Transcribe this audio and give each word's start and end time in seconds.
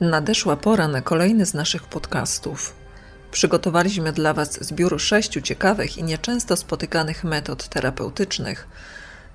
Nadeszła 0.00 0.56
pora 0.56 0.88
na 0.88 1.02
kolejny 1.02 1.46
z 1.46 1.54
naszych 1.54 1.82
podcastów. 1.82 2.74
Przygotowaliśmy 3.30 4.12
dla 4.12 4.34
Was 4.34 4.64
zbiór 4.64 5.00
sześciu 5.00 5.40
ciekawych 5.40 5.98
i 5.98 6.02
nieczęsto 6.02 6.56
spotykanych 6.56 7.24
metod 7.24 7.68
terapeutycznych, 7.68 8.68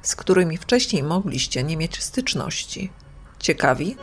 z 0.01 0.15
którymi 0.15 0.57
wcześniej 0.57 1.03
mogliście 1.03 1.63
nie 1.63 1.77
mieć 1.77 2.03
styczności. 2.03 2.91
Ciekawi? 3.39 3.95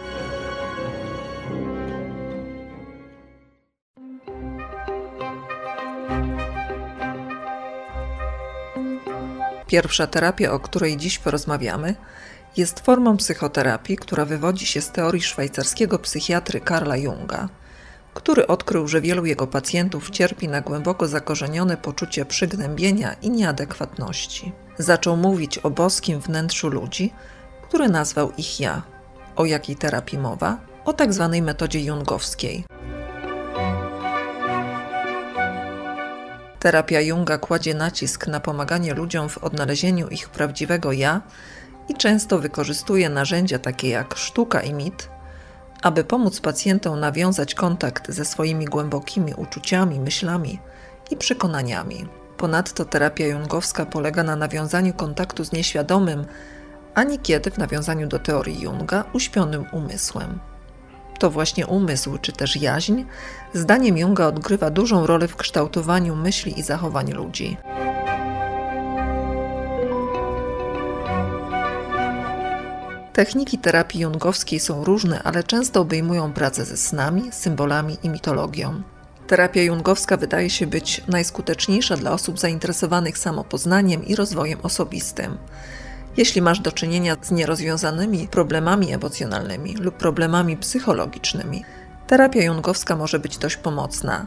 Pierwsza 9.66 10.06
terapia, 10.06 10.52
o 10.52 10.60
której 10.60 10.96
dziś 10.96 11.18
porozmawiamy, 11.18 11.94
jest 12.56 12.80
formą 12.80 13.16
psychoterapii, 13.16 13.96
która 13.96 14.24
wywodzi 14.24 14.66
się 14.66 14.80
z 14.80 14.90
teorii 14.90 15.22
szwajcarskiego 15.22 15.98
psychiatry 15.98 16.60
Karla 16.60 16.96
Junga, 16.96 17.48
który 18.14 18.46
odkrył, 18.46 18.88
że 18.88 19.00
wielu 19.00 19.26
jego 19.26 19.46
pacjentów 19.46 20.10
cierpi 20.10 20.48
na 20.48 20.60
głęboko 20.60 21.08
zakorzenione 21.08 21.76
poczucie 21.76 22.24
przygnębienia 22.24 23.12
i 23.22 23.30
nieadekwatności. 23.30 24.52
Zaczął 24.78 25.16
mówić 25.16 25.58
o 25.58 25.70
boskim 25.70 26.20
wnętrzu 26.20 26.68
ludzi, 26.68 27.12
który 27.68 27.88
nazwał 27.88 28.32
ich 28.36 28.60
ja. 28.60 28.82
O 29.36 29.44
jakiej 29.44 29.76
terapii 29.76 30.18
mowa? 30.18 30.58
O 30.84 30.92
tak 30.92 31.12
zwanej 31.12 31.42
metodzie 31.42 31.80
jungowskiej. 31.80 32.64
Terapia 36.58 37.00
Junga 37.00 37.38
kładzie 37.38 37.74
nacisk 37.74 38.26
na 38.26 38.40
pomaganie 38.40 38.94
ludziom 38.94 39.28
w 39.28 39.38
odnalezieniu 39.38 40.08
ich 40.08 40.28
prawdziwego 40.28 40.92
ja 40.92 41.20
i 41.88 41.94
często 41.94 42.38
wykorzystuje 42.38 43.08
narzędzia 43.08 43.58
takie 43.58 43.88
jak 43.88 44.14
sztuka 44.14 44.60
i 44.60 44.74
mit, 44.74 45.08
aby 45.82 46.04
pomóc 46.04 46.40
pacjentom 46.40 47.00
nawiązać 47.00 47.54
kontakt 47.54 48.10
ze 48.10 48.24
swoimi 48.24 48.64
głębokimi 48.64 49.34
uczuciami, 49.34 50.00
myślami 50.00 50.58
i 51.10 51.16
przekonaniami. 51.16 52.08
Ponadto 52.36 52.84
terapia 52.84 53.26
jungowska 53.26 53.86
polega 53.86 54.22
na 54.22 54.36
nawiązaniu 54.36 54.92
kontaktu 54.94 55.44
z 55.44 55.52
nieświadomym, 55.52 56.24
a 56.94 57.04
niekiedy 57.04 57.50
w 57.50 57.58
nawiązaniu 57.58 58.08
do 58.08 58.18
teorii 58.18 58.60
Junga 58.60 59.04
uśpionym 59.12 59.64
umysłem. 59.72 60.38
To 61.18 61.30
właśnie 61.30 61.66
umysł, 61.66 62.18
czy 62.18 62.32
też 62.32 62.56
jaźń, 62.56 63.04
zdaniem 63.54 63.98
Junga 63.98 64.26
odgrywa 64.26 64.70
dużą 64.70 65.06
rolę 65.06 65.28
w 65.28 65.36
kształtowaniu 65.36 66.16
myśli 66.16 66.58
i 66.58 66.62
zachowań 66.62 67.12
ludzi. 67.12 67.56
Techniki 73.18 73.58
terapii 73.58 74.00
jungowskiej 74.00 74.60
są 74.60 74.84
różne, 74.84 75.22
ale 75.22 75.44
często 75.44 75.80
obejmują 75.80 76.32
pracę 76.32 76.64
ze 76.64 76.76
snami, 76.76 77.22
symbolami 77.32 77.96
i 78.02 78.08
mitologią. 78.08 78.82
Terapia 79.26 79.62
jungowska 79.62 80.16
wydaje 80.16 80.50
się 80.50 80.66
być 80.66 81.02
najskuteczniejsza 81.08 81.96
dla 81.96 82.12
osób 82.12 82.38
zainteresowanych 82.38 83.18
samopoznaniem 83.18 84.06
i 84.06 84.16
rozwojem 84.16 84.58
osobistym. 84.62 85.38
Jeśli 86.16 86.42
masz 86.42 86.60
do 86.60 86.72
czynienia 86.72 87.16
z 87.22 87.30
nierozwiązanymi 87.30 88.28
problemami 88.28 88.92
emocjonalnymi 88.92 89.74
lub 89.74 89.96
problemami 89.96 90.56
psychologicznymi, 90.56 91.64
terapia 92.06 92.42
jungowska 92.42 92.96
może 92.96 93.18
być 93.18 93.38
dość 93.38 93.56
pomocna. 93.56 94.26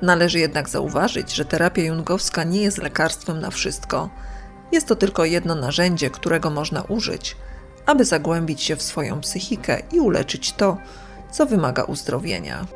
Należy 0.00 0.38
jednak 0.38 0.68
zauważyć, 0.68 1.34
że 1.34 1.44
terapia 1.44 1.82
jungowska 1.82 2.44
nie 2.44 2.62
jest 2.62 2.78
lekarstwem 2.78 3.40
na 3.40 3.50
wszystko. 3.50 4.10
Jest 4.72 4.86
to 4.86 4.96
tylko 4.96 5.24
jedno 5.24 5.54
narzędzie, 5.54 6.10
którego 6.10 6.50
można 6.50 6.82
użyć, 6.82 7.36
aby 7.86 8.04
zagłębić 8.04 8.62
się 8.62 8.76
w 8.76 8.82
swoją 8.82 9.20
psychikę 9.20 9.82
i 9.92 10.00
uleczyć 10.00 10.52
to, 10.52 10.76
co 11.30 11.46
wymaga 11.46 11.82
uzdrowienia. 11.82 12.66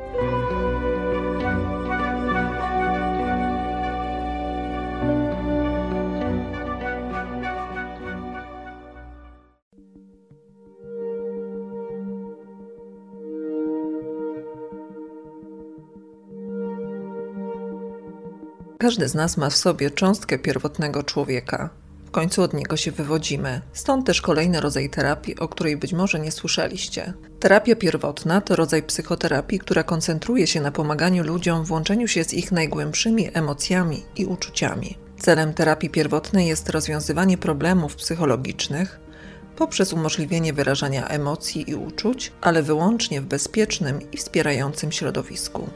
Każdy 18.79 19.07
z 19.07 19.15
nas 19.15 19.37
ma 19.37 19.49
w 19.49 19.55
sobie 19.55 19.91
cząstkę 19.91 20.39
pierwotnego 20.39 21.03
człowieka. 21.03 21.69
Końcu 22.17 22.41
od 22.41 22.53
niego 22.53 22.77
się 22.77 22.91
wywodzimy. 22.91 23.61
Stąd 23.73 24.05
też 24.05 24.21
kolejny 24.21 24.61
rodzaj 24.61 24.89
terapii, 24.89 25.39
o 25.39 25.47
której 25.47 25.77
być 25.77 25.93
może 25.93 26.19
nie 26.19 26.31
słyszeliście. 26.31 27.13
Terapia 27.39 27.75
pierwotna 27.75 28.41
to 28.41 28.55
rodzaj 28.55 28.83
psychoterapii, 28.83 29.59
która 29.59 29.83
koncentruje 29.83 30.47
się 30.47 30.61
na 30.61 30.71
pomaganiu 30.71 31.23
ludziom 31.23 31.65
w 31.65 31.71
łączeniu 31.71 32.07
się 32.07 32.23
z 32.23 32.33
ich 32.33 32.51
najgłębszymi 32.51 33.29
emocjami 33.33 34.03
i 34.15 34.25
uczuciami. 34.25 34.97
Celem 35.19 35.53
terapii 35.53 35.89
pierwotnej 35.89 36.47
jest 36.47 36.69
rozwiązywanie 36.69 37.37
problemów 37.37 37.95
psychologicznych 37.95 38.99
poprzez 39.55 39.93
umożliwienie 39.93 40.53
wyrażania 40.53 41.07
emocji 41.07 41.69
i 41.69 41.75
uczuć, 41.75 42.31
ale 42.41 42.63
wyłącznie 42.63 43.21
w 43.21 43.25
bezpiecznym 43.25 44.11
i 44.11 44.17
wspierającym 44.17 44.91
środowisku. 44.91 45.69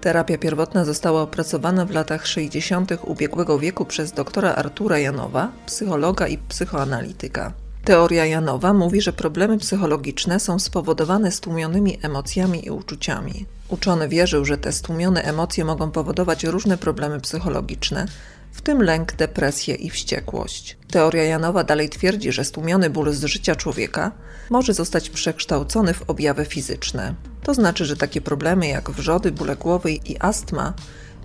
Terapia 0.00 0.38
pierwotna 0.38 0.84
została 0.84 1.22
opracowana 1.22 1.86
w 1.86 1.90
latach 1.90 2.26
60. 2.26 2.90
ubiegłego 3.04 3.58
wieku 3.58 3.84
przez 3.84 4.12
doktora 4.12 4.54
Artura 4.54 4.98
Janowa, 4.98 5.52
psychologa 5.66 6.28
i 6.28 6.38
psychoanalityka. 6.38 7.52
Teoria 7.84 8.26
Janowa 8.26 8.72
mówi, 8.72 9.00
że 9.00 9.12
problemy 9.12 9.58
psychologiczne 9.58 10.40
są 10.40 10.58
spowodowane 10.58 11.32
stłumionymi 11.32 11.98
emocjami 12.02 12.66
i 12.66 12.70
uczuciami. 12.70 13.46
Uczony 13.68 14.08
wierzył, 14.08 14.44
że 14.44 14.58
te 14.58 14.72
stłumione 14.72 15.22
emocje 15.22 15.64
mogą 15.64 15.90
powodować 15.90 16.44
różne 16.44 16.78
problemy 16.78 17.20
psychologiczne, 17.20 18.06
w 18.52 18.62
tym 18.62 18.82
lęk, 18.82 19.12
depresję 19.12 19.74
i 19.74 19.90
wściekłość. 19.90 20.76
Teoria 20.90 21.22
Janowa 21.22 21.64
dalej 21.64 21.88
twierdzi, 21.88 22.32
że 22.32 22.44
stłumiony 22.44 22.90
ból 22.90 23.12
z 23.12 23.24
życia 23.24 23.56
człowieka 23.56 24.12
może 24.50 24.74
zostać 24.74 25.10
przekształcony 25.10 25.94
w 25.94 26.10
objawy 26.10 26.44
fizyczne. 26.44 27.14
To 27.50 27.54
znaczy, 27.54 27.84
że 27.84 27.96
takie 27.96 28.20
problemy 28.20 28.68
jak 28.68 28.90
wrzody, 28.90 29.32
bóle 29.32 29.56
głowy 29.56 29.92
i 29.92 30.16
astma 30.20 30.74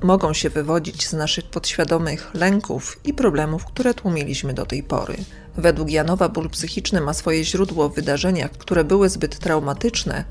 mogą 0.01 0.33
się 0.33 0.49
wywodzić 0.49 1.07
z 1.07 1.13
naszych 1.13 1.45
podświadomych 1.45 2.31
lęków 2.33 2.99
i 3.03 3.13
problemów, 3.13 3.65
które 3.65 3.93
tłumiliśmy 3.93 4.53
do 4.53 4.65
tej 4.65 4.83
pory. 4.83 5.15
Według 5.57 5.89
Janowa 5.89 6.29
ból 6.29 6.49
psychiczny 6.49 7.01
ma 7.01 7.13
swoje 7.13 7.43
źródło 7.43 7.89
w 7.89 7.95
wydarzeniach, 7.95 8.51
które 8.51 8.83
były 8.83 9.09
zbyt 9.09 9.39
traumatyczne, 9.39 10.23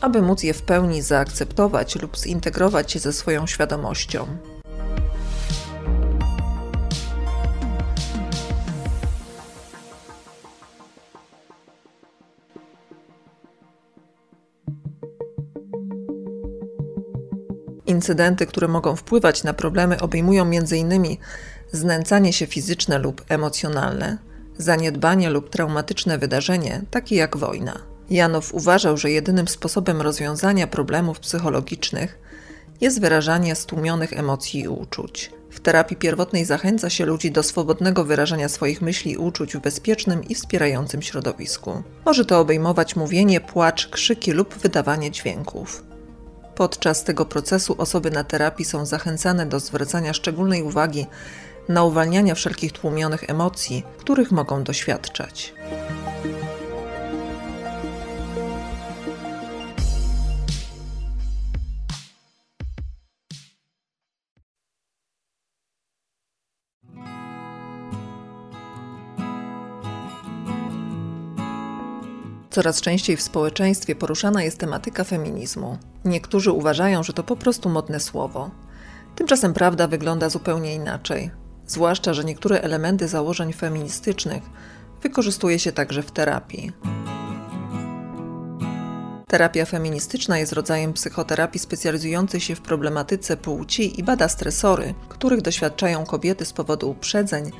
aby 0.00 0.22
móc 0.22 0.42
je 0.42 0.54
w 0.54 0.62
pełni 0.62 1.02
zaakceptować 1.02 1.96
lub 1.96 2.16
zintegrować 2.16 2.98
ze 2.98 3.12
swoją 3.12 3.46
świadomością. 3.46 4.26
Incydenty, 17.98 18.46
które 18.46 18.68
mogą 18.68 18.96
wpływać 18.96 19.44
na 19.44 19.52
problemy, 19.52 20.00
obejmują 20.00 20.42
m.in. 20.42 21.16
znęcanie 21.72 22.32
się 22.32 22.46
fizyczne 22.46 22.98
lub 22.98 23.24
emocjonalne, 23.28 24.18
zaniedbanie 24.58 25.30
lub 25.30 25.50
traumatyczne 25.50 26.18
wydarzenie, 26.18 26.82
takie 26.90 27.16
jak 27.16 27.36
wojna. 27.36 27.78
Janow 28.10 28.54
uważał, 28.54 28.96
że 28.96 29.10
jedynym 29.10 29.48
sposobem 29.48 30.02
rozwiązania 30.02 30.66
problemów 30.66 31.20
psychologicznych 31.20 32.18
jest 32.80 33.00
wyrażanie 33.00 33.54
stłumionych 33.54 34.12
emocji 34.12 34.60
i 34.60 34.68
uczuć. 34.68 35.30
W 35.50 35.60
terapii 35.60 35.96
pierwotnej 35.96 36.44
zachęca 36.44 36.90
się 36.90 37.06
ludzi 37.06 37.30
do 37.30 37.42
swobodnego 37.42 38.04
wyrażania 38.04 38.48
swoich 38.48 38.82
myśli 38.82 39.12
i 39.12 39.16
uczuć 39.16 39.56
w 39.56 39.60
bezpiecznym 39.60 40.24
i 40.24 40.34
wspierającym 40.34 41.02
środowisku. 41.02 41.82
Może 42.04 42.24
to 42.24 42.40
obejmować 42.40 42.96
mówienie, 42.96 43.40
płacz, 43.40 43.88
krzyki 43.88 44.32
lub 44.32 44.54
wydawanie 44.54 45.10
dźwięków. 45.10 45.87
Podczas 46.58 47.04
tego 47.04 47.24
procesu 47.24 47.74
osoby 47.78 48.10
na 48.10 48.24
terapii 48.24 48.64
są 48.64 48.86
zachęcane 48.86 49.46
do 49.46 49.60
zwracania 49.60 50.12
szczególnej 50.12 50.62
uwagi 50.62 51.06
na 51.68 51.84
uwalnianie 51.84 52.34
wszelkich 52.34 52.72
tłumionych 52.72 53.30
emocji, 53.30 53.84
których 53.98 54.30
mogą 54.30 54.64
doświadczać. 54.64 55.54
Coraz 72.50 72.80
częściej 72.80 73.16
w 73.16 73.22
społeczeństwie 73.22 73.94
poruszana 73.94 74.42
jest 74.42 74.58
tematyka 74.58 75.04
feminizmu. 75.04 75.78
Niektórzy 76.04 76.52
uważają, 76.52 77.02
że 77.02 77.12
to 77.12 77.22
po 77.22 77.36
prostu 77.36 77.68
modne 77.68 78.00
słowo. 78.00 78.50
Tymczasem 79.14 79.54
prawda 79.54 79.88
wygląda 79.88 80.28
zupełnie 80.28 80.74
inaczej, 80.74 81.30
zwłaszcza, 81.66 82.14
że 82.14 82.24
niektóre 82.24 82.60
elementy 82.60 83.08
założeń 83.08 83.52
feministycznych 83.52 84.42
wykorzystuje 85.02 85.58
się 85.58 85.72
także 85.72 86.02
w 86.02 86.10
terapii. 86.10 86.72
Terapia 89.26 89.64
feministyczna 89.64 90.38
jest 90.38 90.52
rodzajem 90.52 90.92
psychoterapii 90.92 91.60
specjalizującej 91.60 92.40
się 92.40 92.54
w 92.54 92.60
problematyce 92.60 93.36
płci 93.36 94.00
i 94.00 94.04
bada 94.04 94.28
stresory, 94.28 94.94
których 95.08 95.42
doświadczają 95.42 96.06
kobiety 96.06 96.44
z 96.44 96.52
powodu 96.52 96.90
uprzedzeń, 96.90 97.50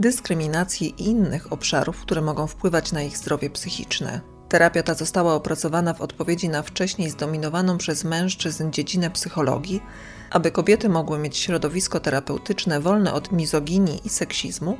dyskryminacji 0.00 0.94
i 0.98 1.06
innych 1.06 1.52
obszarów, 1.52 2.00
które 2.00 2.20
mogą 2.20 2.46
wpływać 2.46 2.92
na 2.92 3.02
ich 3.02 3.18
zdrowie 3.18 3.50
psychiczne. 3.50 4.35
Terapia 4.48 4.82
ta 4.82 4.94
została 4.94 5.34
opracowana 5.34 5.94
w 5.94 6.00
odpowiedzi 6.00 6.48
na 6.48 6.62
wcześniej 6.62 7.10
zdominowaną 7.10 7.78
przez 7.78 8.04
mężczyzn 8.04 8.70
dziedzinę 8.70 9.10
psychologii, 9.10 9.82
aby 10.30 10.50
kobiety 10.50 10.88
mogły 10.88 11.18
mieć 11.18 11.36
środowisko 11.36 12.00
terapeutyczne 12.00 12.80
wolne 12.80 13.12
od 13.12 13.32
mizoginii 13.32 14.00
i 14.04 14.08
seksizmu, 14.08 14.78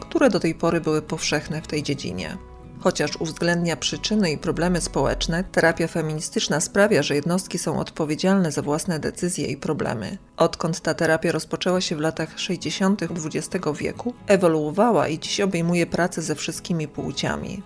które 0.00 0.30
do 0.30 0.40
tej 0.40 0.54
pory 0.54 0.80
były 0.80 1.02
powszechne 1.02 1.62
w 1.62 1.66
tej 1.66 1.82
dziedzinie. 1.82 2.36
Chociaż 2.80 3.16
uwzględnia 3.16 3.76
przyczyny 3.76 4.30
i 4.30 4.38
problemy 4.38 4.80
społeczne, 4.80 5.44
terapia 5.44 5.86
feministyczna 5.86 6.60
sprawia, 6.60 7.02
że 7.02 7.14
jednostki 7.14 7.58
są 7.58 7.78
odpowiedzialne 7.78 8.52
za 8.52 8.62
własne 8.62 8.98
decyzje 8.98 9.46
i 9.46 9.56
problemy. 9.56 10.18
Odkąd 10.36 10.80
ta 10.80 10.94
terapia 10.94 11.32
rozpoczęła 11.32 11.80
się 11.80 11.96
w 11.96 12.00
latach 12.00 12.38
60. 12.38 13.02
XX 13.02 13.66
wieku, 13.78 14.14
ewoluowała 14.26 15.08
i 15.08 15.18
dziś 15.18 15.40
obejmuje 15.40 15.86
pracę 15.86 16.22
ze 16.22 16.34
wszystkimi 16.34 16.88
płciami. 16.88 17.62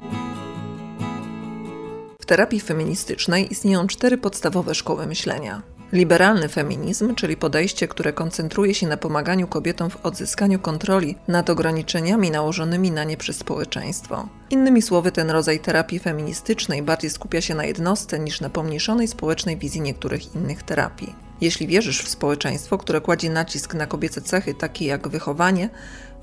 W 2.25 2.27
terapii 2.27 2.61
feministycznej 2.61 3.53
istnieją 3.53 3.87
cztery 3.87 4.19
podstawowe 4.19 4.75
szkoły 4.75 5.07
myślenia. 5.07 5.63
Liberalny 5.93 6.49
feminizm, 6.49 7.15
czyli 7.15 7.37
podejście, 7.37 7.89
które 7.89 8.13
koncentruje 8.13 8.75
się 8.75 8.87
na 8.87 8.97
pomaganiu 8.97 9.47
kobietom 9.47 9.91
w 9.91 10.07
odzyskaniu 10.07 10.59
kontroli 10.59 11.17
nad 11.29 11.51
ograniczeniami 11.51 12.31
nałożonymi 12.31 12.91
na 12.91 13.05
nie 13.05 13.17
przez 13.17 13.37
społeczeństwo. 13.37 14.29
Innymi 14.51 14.83
słowy, 14.83 15.13
ten 15.13 15.31
rodzaj 15.31 15.61
terapii 15.61 15.99
feministycznej 15.99 16.83
bardziej 16.83 17.11
skupia 17.11 17.41
się 17.41 17.55
na 17.55 17.65
jednostce 17.65 18.19
niż 18.19 18.41
na 18.41 18.51
pomniejszonej 18.51 19.09
społecznej 19.09 19.57
wizji 19.57 19.81
niektórych 19.81 20.35
innych 20.35 20.63
terapii. 20.63 21.15
Jeśli 21.41 21.67
wierzysz 21.67 22.03
w 22.03 22.09
społeczeństwo, 22.09 22.79
które 22.79 23.01
kładzie 23.01 23.31
nacisk 23.31 23.75
na 23.75 23.87
kobiece 23.87 24.21
cechy 24.21 24.55
takie 24.55 24.87
jak 24.87 25.09
wychowanie, 25.09 25.69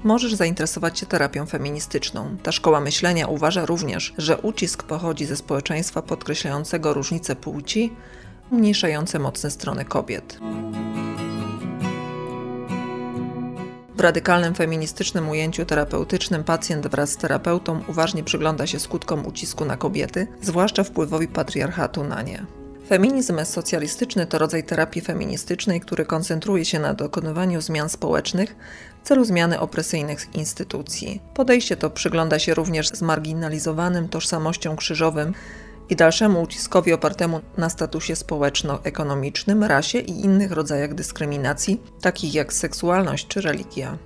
możesz 0.03 0.33
zainteresować 0.33 0.99
się 0.99 1.05
terapią 1.05 1.45
feministyczną. 1.45 2.37
Ta 2.43 2.51
szkoła 2.51 2.79
myślenia 2.79 3.27
uważa 3.27 3.65
również, 3.65 4.13
że 4.17 4.37
ucisk 4.37 4.83
pochodzi 4.83 5.25
ze 5.25 5.35
społeczeństwa 5.35 6.01
podkreślającego 6.01 6.93
różnice 6.93 7.35
płci, 7.35 7.93
umniejszające 8.51 9.19
mocne 9.19 9.51
strony 9.51 9.85
kobiet. 9.85 10.39
W 13.95 13.99
radykalnym 13.99 14.55
feministycznym 14.55 15.29
ujęciu 15.29 15.65
terapeutycznym 15.65 16.43
pacjent 16.43 16.87
wraz 16.87 17.09
z 17.09 17.17
terapeutą 17.17 17.83
uważnie 17.87 18.23
przygląda 18.23 18.67
się 18.67 18.79
skutkom 18.79 19.25
ucisku 19.25 19.65
na 19.65 19.77
kobiety, 19.77 20.27
zwłaszcza 20.41 20.83
wpływowi 20.83 21.27
patriarchatu 21.27 22.03
na 22.03 22.21
nie. 22.21 22.60
Feminizm 22.91 23.45
socjalistyczny 23.45 24.27
to 24.27 24.37
rodzaj 24.37 24.63
terapii 24.63 25.01
feministycznej, 25.01 25.81
który 25.81 26.05
koncentruje 26.05 26.65
się 26.65 26.79
na 26.79 26.93
dokonywaniu 26.93 27.61
zmian 27.61 27.89
społecznych 27.89 28.55
w 29.03 29.07
celu 29.07 29.25
zmiany 29.25 29.59
opresyjnych 29.59 30.35
instytucji. 30.35 31.21
Podejście 31.33 31.77
to 31.77 31.89
przygląda 31.89 32.39
się 32.39 32.53
również 32.53 32.87
zmarginalizowanym 32.87 34.09
tożsamościom 34.09 34.75
krzyżowym 34.75 35.33
i 35.89 35.95
dalszemu 35.95 36.41
uciskowi 36.41 36.93
opartemu 36.93 37.41
na 37.57 37.69
statusie 37.69 38.15
społeczno-ekonomicznym, 38.15 39.63
rasie 39.63 39.99
i 39.99 40.25
innych 40.25 40.51
rodzajach 40.51 40.93
dyskryminacji, 40.93 41.81
takich 42.01 42.33
jak 42.33 42.53
seksualność 42.53 43.27
czy 43.27 43.41
religia. 43.41 43.97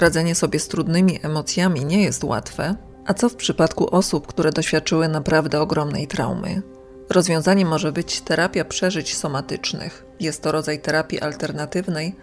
Radzenie 0.00 0.34
sobie 0.34 0.58
z 0.58 0.68
trudnymi 0.68 1.18
emocjami 1.22 1.84
nie 1.84 2.02
jest 2.02 2.24
łatwe, 2.24 2.74
a 3.06 3.14
co 3.14 3.28
w 3.28 3.34
przypadku 3.34 3.94
osób, 3.94 4.26
które 4.26 4.50
doświadczyły 4.50 5.08
naprawdę 5.08 5.60
ogromnej 5.60 6.06
traumy? 6.06 6.62
Rozwiązaniem 7.10 7.68
może 7.68 7.92
być 7.92 8.20
terapia 8.20 8.64
przeżyć 8.64 9.16
somatycznych. 9.16 10.04
Jest 10.20 10.42
to 10.42 10.52
rodzaj 10.52 10.78
terapii 10.78 11.20
alternatywnej, 11.20 12.16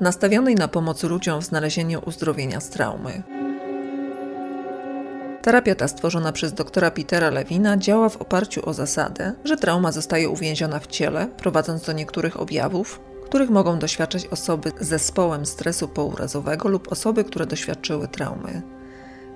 nastawionej 0.00 0.54
na 0.54 0.68
pomoc 0.68 1.02
ludziom 1.02 1.40
w 1.40 1.44
znalezieniu 1.44 2.02
uzdrowienia 2.06 2.60
z 2.60 2.70
traumy. 2.70 3.22
Terapia 5.42 5.74
ta 5.74 5.88
stworzona 5.88 6.32
przez 6.32 6.52
doktora 6.52 6.90
Petera 6.90 7.30
Lewina 7.30 7.76
działa 7.76 8.08
w 8.08 8.16
oparciu 8.16 8.68
o 8.68 8.74
zasadę, 8.74 9.32
że 9.44 9.56
trauma 9.56 9.92
zostaje 9.92 10.28
uwięziona 10.28 10.78
w 10.78 10.86
ciele, 10.86 11.28
prowadząc 11.36 11.84
do 11.86 11.92
niektórych 11.92 12.40
objawów, 12.40 13.00
których 13.30 13.50
mogą 13.50 13.78
doświadczać 13.78 14.26
osoby 14.26 14.72
z 14.80 14.86
zespołem 14.88 15.46
stresu 15.46 15.88
pourazowego 15.88 16.68
lub 16.68 16.92
osoby, 16.92 17.24
które 17.24 17.46
doświadczyły 17.46 18.08
traumy. 18.08 18.62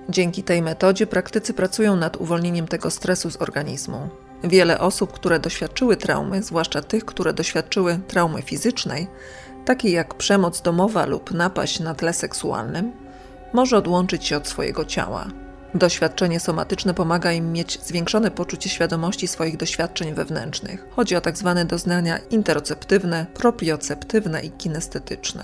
Dzięki 0.09 0.43
tej 0.43 0.61
metodzie 0.61 1.07
praktycy 1.07 1.53
pracują 1.53 1.95
nad 1.95 2.17
uwolnieniem 2.17 2.67
tego 2.67 2.91
stresu 2.91 3.31
z 3.31 3.41
organizmu. 3.41 4.09
Wiele 4.43 4.79
osób, 4.79 5.13
które 5.13 5.39
doświadczyły 5.39 5.97
traumy, 5.97 6.43
zwłaszcza 6.43 6.81
tych, 6.81 7.05
które 7.05 7.33
doświadczyły 7.33 7.99
traumy 8.07 8.41
fizycznej, 8.41 9.07
takiej 9.65 9.91
jak 9.91 10.13
przemoc 10.13 10.61
domowa 10.61 11.05
lub 11.05 11.31
napaść 11.31 11.79
na 11.79 11.93
tle 11.93 12.13
seksualnym, 12.13 12.91
może 13.53 13.77
odłączyć 13.77 14.25
się 14.25 14.37
od 14.37 14.47
swojego 14.47 14.85
ciała. 14.85 15.27
Doświadczenie 15.75 16.39
somatyczne 16.39 16.93
pomaga 16.93 17.31
im 17.31 17.51
mieć 17.51 17.79
zwiększone 17.83 18.31
poczucie 18.31 18.69
świadomości 18.69 19.27
swoich 19.27 19.57
doświadczeń 19.57 20.13
wewnętrznych. 20.13 20.85
Chodzi 20.89 21.15
o 21.15 21.21
tzw. 21.21 21.53
Tak 21.55 21.67
doznania 21.67 22.17
interoceptywne, 22.29 23.25
proprioceptywne 23.33 24.41
i 24.41 24.51
kinestetyczne. 24.51 25.43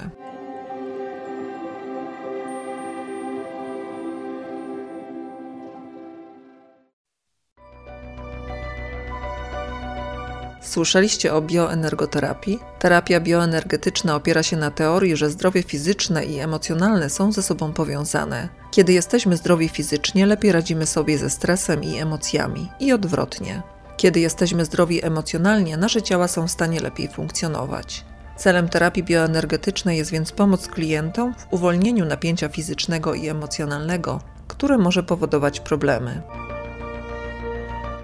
Słyszeliście 10.71 11.33
o 11.33 11.41
bioenergoterapii? 11.41 12.59
Terapia 12.79 13.19
bioenergetyczna 13.19 14.15
opiera 14.15 14.43
się 14.43 14.57
na 14.57 14.71
teorii, 14.71 15.15
że 15.15 15.29
zdrowie 15.29 15.63
fizyczne 15.63 16.25
i 16.25 16.39
emocjonalne 16.39 17.09
są 17.09 17.31
ze 17.31 17.43
sobą 17.43 17.73
powiązane. 17.73 18.49
Kiedy 18.71 18.93
jesteśmy 18.93 19.37
zdrowi 19.37 19.69
fizycznie, 19.69 20.25
lepiej 20.25 20.51
radzimy 20.51 20.85
sobie 20.85 21.17
ze 21.17 21.29
stresem 21.29 21.83
i 21.83 21.97
emocjami, 21.97 22.69
i 22.79 22.93
odwrotnie. 22.93 23.61
Kiedy 23.97 24.19
jesteśmy 24.19 24.65
zdrowi 24.65 25.05
emocjonalnie, 25.05 25.77
nasze 25.77 26.01
ciała 26.01 26.27
są 26.27 26.47
w 26.47 26.51
stanie 26.51 26.79
lepiej 26.79 27.07
funkcjonować. 27.07 28.05
Celem 28.37 28.69
terapii 28.69 29.03
bioenergetycznej 29.03 29.97
jest 29.97 30.11
więc 30.11 30.31
pomoc 30.31 30.67
klientom 30.67 31.33
w 31.33 31.53
uwolnieniu 31.53 32.05
napięcia 32.05 32.49
fizycznego 32.49 33.13
i 33.13 33.27
emocjonalnego, 33.27 34.21
które 34.47 34.77
może 34.77 35.03
powodować 35.03 35.59
problemy. 35.59 36.21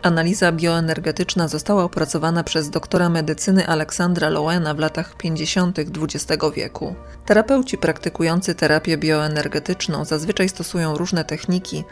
Analiza 0.02 0.52
bioenergetyczna 0.52 1.48
została 1.48 1.84
opracowana 1.84 2.44
przez 2.44 2.70
doktora 2.70 3.10
medycyny 3.10 3.68
Aleksandra 3.68 4.30
Lowena 4.30 4.74
w 4.74 4.80
latach 4.80 5.18
50. 5.18 5.80
XX 5.80 6.44
wieku. 6.56 6.96
Terapeuci 7.26 7.78
praktykujący 7.78 8.56
terapię 8.56 8.98
bioenergetyczną 8.98 10.06
zazwyczaj 10.06 10.50
stosują 10.50 10.98
różne 10.98 11.26
techniki 11.26 11.84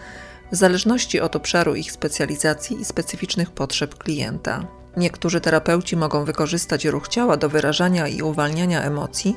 w 0.51 0.55
zależności 0.55 1.19
od 1.19 1.35
obszaru 1.35 1.75
ich 1.75 1.91
specjalizacji 1.91 2.81
i 2.81 2.85
specyficznych 2.85 3.51
potrzeb 3.51 3.95
klienta. 3.95 4.67
Niektórzy 4.97 5.41
terapeuci 5.41 5.97
mogą 5.97 6.25
wykorzystać 6.25 6.85
ruch 6.85 7.07
ciała 7.07 7.37
do 7.37 7.49
wyrażania 7.49 8.07
i 8.07 8.21
uwalniania 8.21 8.83
emocji, 8.83 9.35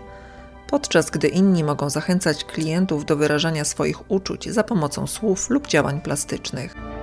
podczas 0.71 1.11
gdy 1.11 1.29
inni 1.29 1.65
mogą 1.65 1.91
zachęcać 1.91 2.45
klientów 2.45 3.05
do 3.05 3.17
wyrażania 3.17 3.65
swoich 3.65 4.11
uczuć 4.11 4.51
za 4.51 4.65
pomocą 4.65 5.07
słów 5.07 5.51
lub 5.51 5.67
działań 5.67 6.01
plastycznych. 6.01 6.98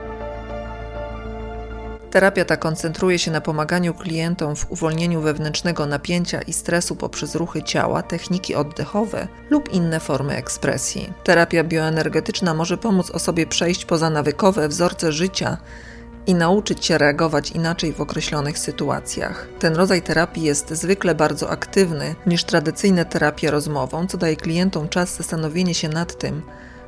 Terapia 2.15 2.45
ta 2.45 2.57
koncentruje 2.57 3.19
się 3.19 3.31
na 3.31 3.41
pomaganiu 3.41 3.93
klientom 3.93 4.55
w 4.55 4.71
uwolnieniu 4.71 5.21
wewnętrznego 5.21 5.85
napięcia 5.85 6.41
i 6.41 6.53
stresu 6.53 6.95
poprzez 6.95 7.35
ruchy 7.35 7.63
ciała, 7.63 8.03
techniki 8.03 8.55
oddechowe 8.55 9.27
lub 9.49 9.73
inne 9.73 9.99
formy 9.99 10.35
ekspresji. 10.35 11.13
Terapia 11.23 11.63
bioenergetyczna 11.63 12.53
może 12.53 12.77
pomóc 12.77 13.11
osobie 13.11 13.47
przejść 13.47 13.85
poza 13.85 14.09
nawykowe 14.09 14.67
wzorce 14.67 15.11
życia 15.11 15.57
i 16.27 16.35
nauczyć 16.35 16.85
się 16.85 16.97
reagować 16.97 17.51
inaczej 17.51 17.93
w 17.93 18.01
określonych 18.01 18.59
sytuacjach. 18.59 19.47
Ten 19.59 19.75
rodzaj 19.75 20.01
terapii 20.01 20.43
jest 20.43 20.69
zwykle 20.69 21.15
bardzo 21.15 21.49
aktywny 21.49 22.15
niż 22.27 22.43
tradycyjne 22.43 23.05
terapie 23.05 23.51
rozmową, 23.51 24.07
co 24.07 24.17
daje 24.17 24.35
klientom 24.35 24.89
czas 24.89 25.15
zastanowienia 25.15 25.73
się 25.73 25.89
nad 25.89 26.17
tym, 26.17 26.41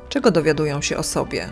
czego 0.08 0.30
dowiadują 0.30 0.82
się 0.82 0.96
o 0.96 1.02
sobie. 1.02 1.48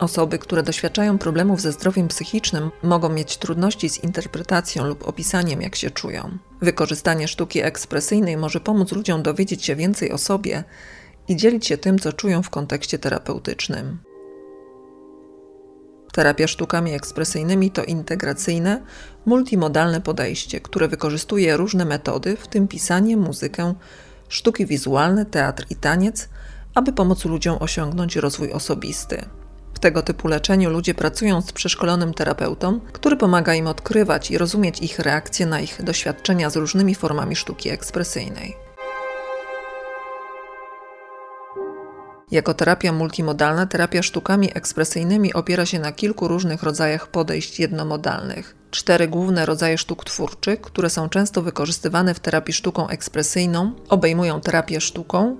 Osoby, 0.00 0.38
które 0.38 0.62
doświadczają 0.62 1.18
problemów 1.18 1.60
ze 1.60 1.72
zdrowiem 1.72 2.08
psychicznym, 2.08 2.70
mogą 2.82 3.08
mieć 3.08 3.36
trudności 3.36 3.88
z 3.88 4.04
interpretacją 4.04 4.86
lub 4.86 5.08
opisaniem, 5.08 5.62
jak 5.62 5.76
się 5.76 5.90
czują. 5.90 6.38
Wykorzystanie 6.60 7.28
sztuki 7.28 7.60
ekspresyjnej 7.62 8.36
może 8.36 8.60
pomóc 8.60 8.92
ludziom 8.92 9.22
dowiedzieć 9.22 9.64
się 9.64 9.76
więcej 9.76 10.12
o 10.12 10.18
sobie 10.18 10.64
i 11.28 11.36
dzielić 11.36 11.66
się 11.66 11.78
tym, 11.78 11.98
co 11.98 12.12
czują 12.12 12.42
w 12.42 12.50
kontekście 12.50 12.98
terapeutycznym. 12.98 13.98
Terapia 16.12 16.46
sztukami 16.46 16.92
ekspresyjnymi 16.92 17.70
to 17.70 17.84
integracyjne, 17.84 18.82
multimodalne 19.26 20.00
podejście, 20.00 20.60
które 20.60 20.88
wykorzystuje 20.88 21.56
różne 21.56 21.84
metody, 21.84 22.36
w 22.36 22.48
tym 22.48 22.68
pisanie, 22.68 23.16
muzykę, 23.16 23.74
sztuki 24.28 24.66
wizualne, 24.66 25.26
teatr 25.26 25.66
i 25.70 25.76
taniec, 25.76 26.28
aby 26.74 26.92
pomóc 26.92 27.24
ludziom 27.24 27.56
osiągnąć 27.60 28.16
rozwój 28.16 28.52
osobisty. 28.52 29.24
Tego 29.80 30.02
typu 30.02 30.28
leczeniu 30.28 30.70
ludzie 30.70 30.94
pracują 30.94 31.40
z 31.40 31.52
przeszkolonym 31.52 32.14
terapeutą, 32.14 32.80
który 32.92 33.16
pomaga 33.16 33.54
im 33.54 33.66
odkrywać 33.66 34.30
i 34.30 34.38
rozumieć 34.38 34.80
ich 34.80 34.98
reakcje 34.98 35.46
na 35.46 35.60
ich 35.60 35.82
doświadczenia 35.82 36.50
z 36.50 36.56
różnymi 36.56 36.94
formami 36.94 37.36
sztuki 37.36 37.70
ekspresyjnej. 37.70 38.56
Jako 42.30 42.54
terapia 42.54 42.92
multimodalna, 42.92 43.66
terapia 43.66 44.02
sztukami 44.02 44.50
ekspresyjnymi 44.54 45.32
opiera 45.34 45.66
się 45.66 45.78
na 45.78 45.92
kilku 45.92 46.28
różnych 46.28 46.62
rodzajach 46.62 47.08
podejść 47.08 47.60
jednomodalnych. 47.60 48.56
Cztery 48.70 49.08
główne 49.08 49.46
rodzaje 49.46 49.78
sztuk 49.78 50.04
twórczych, 50.04 50.60
które 50.60 50.90
są 50.90 51.08
często 51.08 51.42
wykorzystywane 51.42 52.14
w 52.14 52.20
terapii 52.20 52.54
sztuką 52.54 52.88
ekspresyjną, 52.88 53.72
obejmują 53.88 54.40
terapię 54.40 54.80
sztuką, 54.80 55.36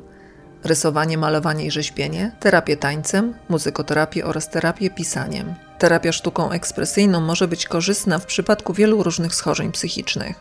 rysowanie, 0.64 1.18
malowanie 1.18 1.66
i 1.66 1.70
rzeźbienie, 1.70 2.32
terapię 2.40 2.76
tańcem, 2.76 3.34
muzykoterapię 3.48 4.26
oraz 4.26 4.50
terapię 4.50 4.90
pisaniem. 4.90 5.54
Terapia 5.78 6.12
sztuką 6.12 6.50
ekspresyjną 6.50 7.20
może 7.20 7.48
być 7.48 7.66
korzystna 7.66 8.18
w 8.18 8.26
przypadku 8.26 8.72
wielu 8.72 9.02
różnych 9.02 9.34
schorzeń 9.34 9.72
psychicznych. 9.72 10.36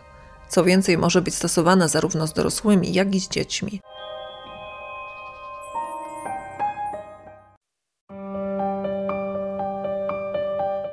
Co 0.49 0.63
więcej, 0.63 0.97
może 0.97 1.21
być 1.21 1.35
stosowana 1.35 1.88
zarówno 1.88 2.27
z 2.27 2.33
dorosłymi, 2.33 2.93
jak 2.93 3.15
i 3.15 3.19
z 3.19 3.29
dziećmi. 3.29 3.81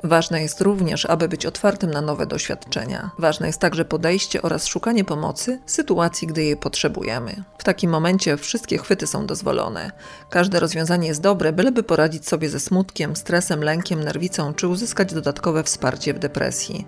Ważne 0.06 0.42
jest 0.42 0.60
również, 0.60 1.06
aby 1.06 1.28
być 1.28 1.46
otwartym 1.46 1.90
na 1.90 2.00
nowe 2.00 2.26
doświadczenia. 2.26 3.10
Ważne 3.18 3.46
jest 3.46 3.60
także 3.60 3.84
podejście 3.84 4.42
oraz 4.42 4.66
szukanie 4.66 5.04
pomocy 5.04 5.60
w 5.66 5.70
sytuacji, 5.70 6.28
gdy 6.28 6.44
jej 6.44 6.56
potrzebujemy. 6.56 7.44
W 7.58 7.64
takim 7.64 7.90
momencie 7.90 8.36
wszystkie 8.36 8.78
chwyty 8.78 9.06
są 9.06 9.26
dozwolone. 9.26 9.90
Każde 10.30 10.60
rozwiązanie 10.60 11.08
jest 11.08 11.20
dobre, 11.20 11.52
byleby 11.52 11.82
poradzić 11.82 12.28
sobie 12.28 12.48
ze 12.48 12.60
smutkiem, 12.60 13.16
stresem, 13.16 13.64
lękiem, 13.64 14.04
nerwicą 14.04 14.54
czy 14.54 14.68
uzyskać 14.68 15.14
dodatkowe 15.14 15.62
wsparcie 15.62 16.14
w 16.14 16.18
depresji. 16.18 16.86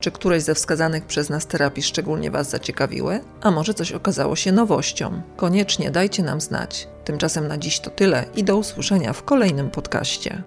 Czy 0.00 0.10
któreś 0.10 0.42
ze 0.42 0.54
wskazanych 0.54 1.06
przez 1.06 1.30
nas 1.30 1.46
terapii 1.46 1.82
szczególnie 1.82 2.30
Was 2.30 2.50
zaciekawiły? 2.50 3.20
A 3.40 3.50
może 3.50 3.74
coś 3.74 3.92
okazało 3.92 4.36
się 4.36 4.52
nowością? 4.52 5.22
Koniecznie 5.36 5.90
dajcie 5.90 6.22
nam 6.22 6.40
znać. 6.40 6.88
Tymczasem 7.08 7.48
na 7.48 7.58
dziś 7.58 7.80
to 7.80 7.90
tyle 7.90 8.24
i 8.36 8.44
do 8.44 8.56
usłyszenia 8.56 9.12
w 9.12 9.22
kolejnym 9.22 9.70
podcaście. 9.70 10.42